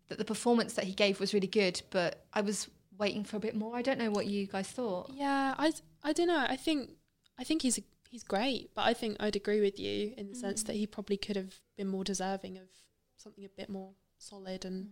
[0.07, 3.41] that the performance that he gave was really good, but I was waiting for a
[3.41, 3.75] bit more.
[3.75, 5.11] I don't know what you guys thought.
[5.13, 5.73] Yeah, I
[6.03, 6.45] I don't know.
[6.47, 6.91] I think
[7.37, 10.63] I think he's he's great, but I think I'd agree with you in the sense
[10.63, 10.67] mm.
[10.67, 12.69] that he probably could have been more deserving of
[13.17, 14.89] something a bit more solid and mm.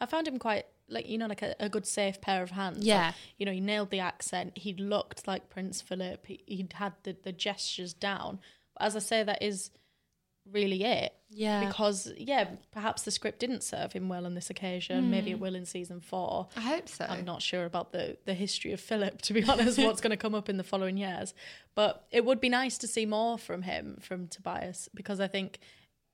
[0.00, 2.78] I found him quite like you know like a, a good safe pair of hands.
[2.78, 3.12] Like, Yeah.
[3.38, 4.56] you know he nailed the accent.
[4.56, 6.26] He looked like Prince Philip.
[6.26, 8.40] He, he'd had the the gestures down.
[8.74, 9.70] But as I say, that is
[10.50, 11.14] really it.
[11.28, 11.64] Yeah.
[11.66, 15.10] Because yeah, perhaps the script didn't serve him well on this occasion.
[15.10, 15.40] Maybe it mm.
[15.40, 16.48] will in season four.
[16.56, 17.06] I hope so.
[17.08, 20.16] I'm not sure about the the history of Philip, to be honest, what's going to
[20.16, 21.34] come up in the following years.
[21.74, 25.60] But it would be nice to see more from him, from Tobias, because I think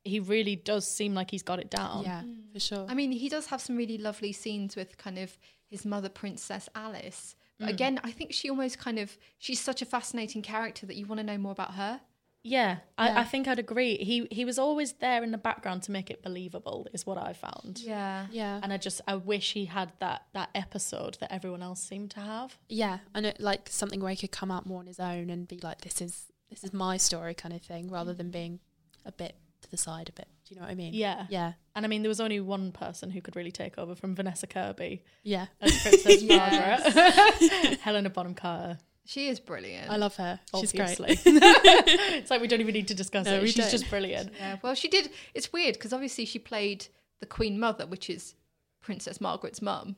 [0.06, 2.04] he really does seem like he's got it down.
[2.04, 2.52] yeah, mm.
[2.52, 2.86] for sure.
[2.88, 5.36] I mean, he does have some really lovely scenes with kind of
[5.68, 7.34] his mother, Princess Alice.
[7.58, 7.72] But mm.
[7.72, 11.20] again, I think she almost kind of she's such a fascinating character that you want
[11.20, 12.00] to know more about her.
[12.42, 13.96] Yeah, I, I think I'd agree.
[13.96, 17.32] He he was always there in the background to make it believable, is what I
[17.32, 17.80] found.
[17.80, 18.26] Yeah.
[18.30, 18.60] yeah.
[18.62, 22.20] And I just I wish he had that that episode that everyone else seemed to
[22.20, 22.56] have.
[22.68, 25.48] Yeah, and it, like something where he could come out more on his own and
[25.48, 28.18] be like, "This is this is my story," kind of thing, rather mm.
[28.18, 28.60] than being
[29.04, 30.28] a bit to the side a bit.
[30.46, 30.94] Do you know what I mean?
[30.94, 31.26] Yeah.
[31.28, 34.14] yeah, And I mean, there was only one person who could really take over from
[34.14, 35.46] Vanessa Kirby yeah.
[35.60, 37.78] as Princess Margaret.
[37.80, 38.78] Helena Bonham Carter.
[39.04, 39.90] She is brilliant.
[39.90, 40.38] I love her.
[40.60, 41.06] She's Obviously.
[41.06, 41.20] great.
[41.26, 43.40] it's like we don't even need to discuss No, it.
[43.42, 43.70] we She's don't.
[43.70, 44.32] just brilliant.
[44.38, 44.56] yeah.
[44.62, 45.10] Well, she did.
[45.34, 46.86] It's weird because obviously she played
[47.20, 48.34] the Queen Mother, which is
[48.80, 49.96] Princess Margaret's mum,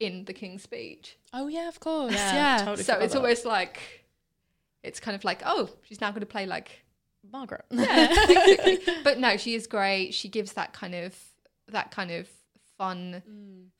[0.00, 1.16] in the King's Speech.
[1.32, 2.12] Oh yeah, of course.
[2.12, 2.82] Yeah, Yeah, totally.
[2.82, 3.20] so it's that.
[3.20, 4.04] almost like
[4.82, 6.84] it's kind of like, oh, she's now going to play like
[7.30, 7.64] Margaret.
[7.70, 8.78] basically.
[9.04, 10.12] but no, she is great.
[10.14, 11.16] She gives that kind of
[11.68, 12.28] that kind of
[12.78, 13.22] fun,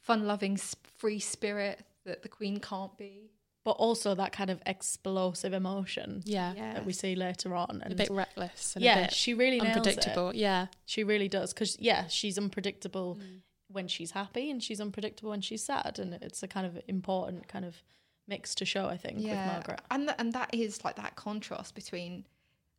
[0.02, 0.58] fun-loving,
[0.98, 3.30] free spirit that the Queen can't be.
[3.64, 7.80] but also that kind of explosive emotion yeah, that we see later on.
[7.82, 8.74] And a bit reckless.
[8.76, 9.76] And yeah, a bit she really nails it.
[9.78, 10.32] unpredictable.
[10.34, 13.40] Yeah, She really does because yeah, she's unpredictable Mm.
[13.68, 17.48] when she's happy and she's unpredictable when she's sad, and it's a kind of important
[17.48, 17.82] kind of
[18.28, 18.86] mix to show.
[18.86, 19.80] I think with Margaret.
[19.90, 22.26] and th- and that is like that contrast between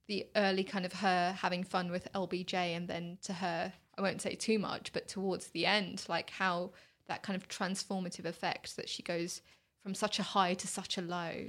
[0.08, 4.22] the early kind of her having fun with LBJ and then to her, I won't
[4.22, 6.72] say too much, but towards the end, like how
[7.08, 9.42] that kind of transformative effect that she goes
[9.84, 11.48] from such a high to such a low,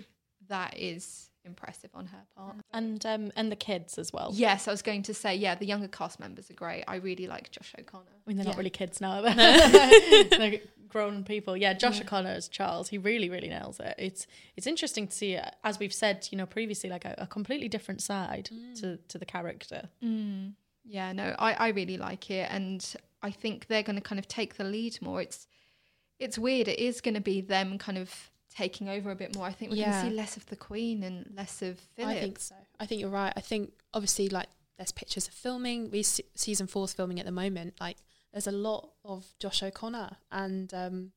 [0.49, 2.57] that is impressive on her part.
[2.73, 4.31] And um and the kids as well.
[4.33, 6.85] Yes, I was going to say, yeah, the younger cast members are great.
[6.87, 8.05] I really like Josh O'Connor.
[8.11, 9.21] I mean, they're not really kids now.
[9.23, 10.61] They're
[10.93, 11.57] grown people.
[11.57, 13.95] Yeah, Josh O'Connor as Charles, he really, really nails it.
[13.99, 14.27] It's
[14.57, 17.69] it's interesting to see, uh, as we've said, you know, previously, like a, a completely
[17.69, 18.51] different side
[18.81, 19.89] to to the character.
[20.85, 22.81] Yeah, no, I, I really like it, and
[23.23, 25.23] I think they're going to kind of take the lead more.
[25.23, 25.47] It's
[26.19, 26.69] it's weird.
[26.69, 29.47] It is going to be them kind of taking over a bit more.
[29.47, 29.93] I think we're Yeah.
[29.93, 32.17] going to see less of the Queen and less of Philip.
[32.17, 32.55] I think so.
[32.79, 33.33] I think you're right.
[33.35, 35.90] I think obviously like there's pictures of filming.
[35.90, 37.75] We se- season four's filming at the moment.
[37.81, 37.97] Like
[38.33, 41.13] there's a lot of Josh O'Connor and um,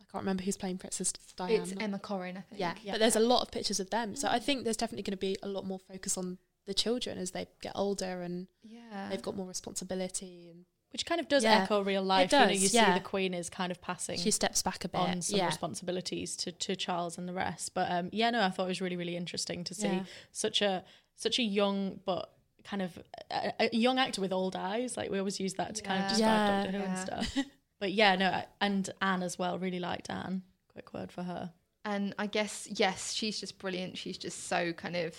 [0.00, 1.62] I can't remember who's playing Princess Diana.
[1.62, 2.36] it's Emma Corrin.
[2.36, 2.60] I think.
[2.60, 2.92] yeah, Yeah.
[2.92, 4.14] but there's a lot of pictures of them.
[4.16, 7.18] So I think there's definitely going to be a lot more focus on the children
[7.18, 9.08] as they get older and yeah.
[9.10, 12.32] they've got more responsibility and Which kind of does Yeah, echo real it life.
[12.32, 14.88] you know, does, you see the Queen is kind of passing She steps back a
[14.88, 15.00] bit.
[15.00, 15.46] on some yeah.
[15.46, 17.72] responsibilities to, to Charles and the rest.
[17.74, 20.04] But um, yeah, no, I thought it was really, really interesting to see Yeah.
[20.30, 20.84] such a
[21.16, 22.30] such a young but
[22.64, 22.98] kind of
[23.30, 24.96] a, a young actor with old eyes.
[24.96, 27.36] Like we always use that to kind of describe Yeah, Doctor Who and stuff.
[27.80, 29.58] But yeah, no, and Anne as well.
[29.58, 30.42] Really liked Anne.
[30.68, 31.50] Quick word for her.
[31.84, 33.98] And I guess, yes, she's just brilliant.
[33.98, 35.16] She's just so kind of.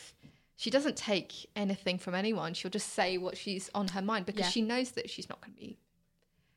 [0.56, 2.54] She doesn't take anything from anyone.
[2.54, 4.50] She'll just say what she's on her mind because Yeah.
[4.50, 5.78] she knows that she's not going to be.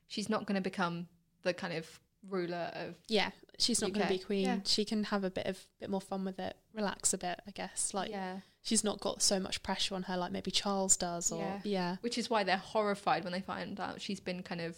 [0.07, 1.07] She's not going to become
[1.43, 2.95] the kind of ruler of.
[3.09, 4.45] Yeah, she's not going to be queen.
[4.45, 4.59] Yeah.
[4.63, 7.51] She can have a bit of bit more fun with it, relax a bit, I
[7.51, 7.93] guess.
[7.93, 8.37] Like yeah.
[8.67, 11.59] She's not got so much pressure on her like maybe Charles does or Yeah.
[11.63, 11.95] yeah.
[12.01, 14.75] Which is why they're horrified when they find out she's been kind of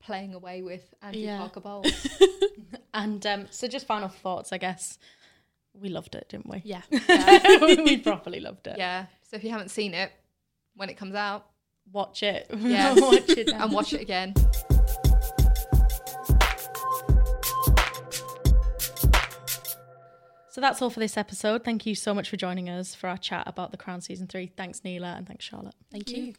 [0.00, 1.38] playing away with Andrew Yeah.
[1.38, 2.08] Parker Bowles.
[2.96, 4.52] And um, so, just final thoughts.
[4.52, 4.98] I guess
[5.72, 6.62] we loved it, didn't we?
[6.64, 6.82] Yeah.
[7.84, 8.78] we properly loved it.
[8.78, 9.06] yeah.
[9.28, 10.12] So if you haven't seen it,
[10.76, 11.46] when it comes out,
[11.92, 12.46] Watch it.
[12.56, 12.94] Yeah.
[12.98, 13.48] watch it.
[13.52, 14.32] and watch it again.
[20.54, 21.64] So that's all for this episode.
[21.64, 24.52] Thank you so much for joining us for our chat about The Crown Season 3.
[24.56, 25.74] Thanks, Neela, and thanks, Charlotte.
[25.90, 26.34] Thank you.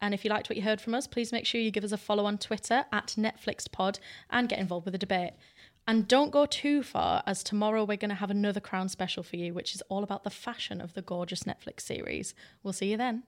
[0.00, 1.90] And if you liked what you heard from us, please make sure you give us
[1.90, 3.98] a follow on Twitter at NetflixPod
[4.30, 5.32] and get involved with the debate.
[5.84, 9.34] And don't go too far, as tomorrow we're going to have another Crown special for
[9.34, 12.36] you, which is all about the fashion of the gorgeous Netflix series.
[12.62, 13.24] We'll see you then.